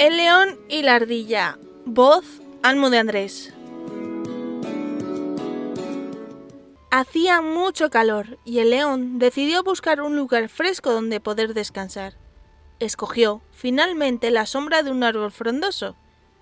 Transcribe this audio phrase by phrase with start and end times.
[0.00, 1.58] El león y la ardilla.
[1.84, 2.24] Voz
[2.62, 3.52] Almo de Andrés.
[6.90, 12.14] Hacía mucho calor y el león decidió buscar un lugar fresco donde poder descansar.
[12.78, 15.96] Escogió, finalmente, la sombra de un árbol frondoso,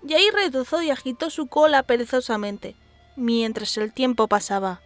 [0.07, 2.77] y ahí retozó y agitó su cola perezosamente,
[3.17, 4.79] mientras el tiempo pasaba.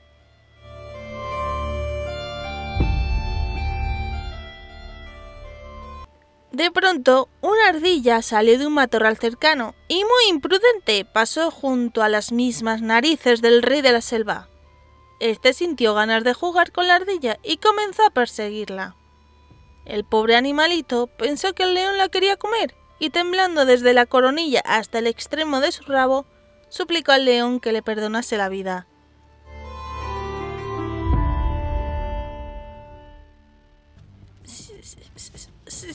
[6.53, 12.09] De pronto, una ardilla salió de un matorral cercano y muy imprudente pasó junto a
[12.09, 14.49] las mismas narices del rey de la selva.
[15.19, 18.95] Este sintió ganas de jugar con la ardilla y comenzó a perseguirla.
[19.85, 24.61] El pobre animalito pensó que el león la quería comer y temblando desde la coronilla
[24.63, 26.27] hasta el extremo de su rabo,
[26.69, 28.85] suplicó al león que le perdonase la vida.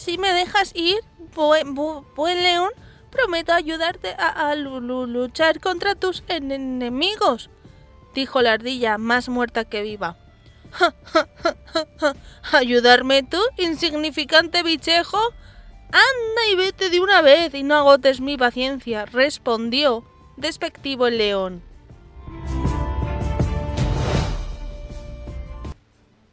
[0.09, 1.01] Si me dejas ir,
[1.35, 2.71] buen, león,
[3.11, 7.51] prometo ayudarte a, luchar contra tus enemigos,
[8.15, 10.16] dijo la ardilla, más muerta que viva.
[12.52, 15.21] ¿Ayudarme tú, insignificante bichejo?
[15.88, 20.07] Anda y vete de una vez y no agotes mi paciencia, respondió
[20.38, 21.63] despectivo el león.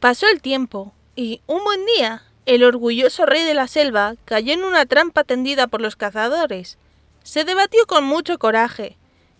[0.00, 4.64] Pasó el tiempo y un buen día el orgulloso rey de la selva cayó en
[4.64, 6.78] una trampa tendida por los cazadores.
[7.24, 8.96] Se debatió con mucho coraje,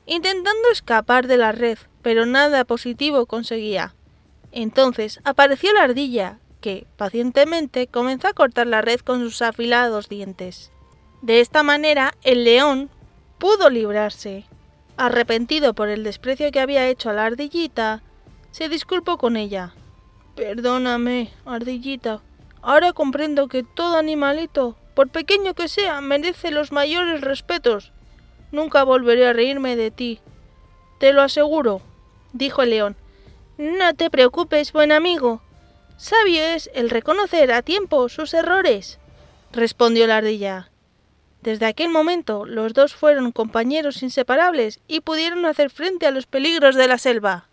[0.06, 3.94] intentando escapar de la red, pero nada positivo conseguía.
[4.50, 10.72] Entonces apareció la ardilla, que, pacientemente, comenzó a cortar la red con sus afilados dientes.
[11.22, 12.91] De esta manera, el león
[13.38, 14.46] pudo librarse.
[14.96, 18.02] Arrepentido por el desprecio que había hecho a la ardillita,
[18.50, 19.74] se disculpó con ella.
[20.34, 22.20] Perdóname, ardillita,
[22.67, 27.92] Ahora comprendo que todo animalito, por pequeño que sea, merece los mayores respetos.
[28.50, 30.19] Nunca volveré a reírme de ti.
[30.98, 31.81] Te lo aseguro,
[32.33, 32.97] dijo el león.
[33.56, 35.43] No te preocupes, buen amigo.
[35.97, 38.99] Sabio es el reconocer a tiempo sus errores,
[39.53, 40.72] respondió la ardilla.
[41.43, 46.75] Desde aquel momento los dos fueron compañeros inseparables y pudieron hacer frente a los peligros
[46.75, 47.47] de la selva.